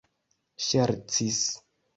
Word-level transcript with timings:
ŝercis 0.67 1.39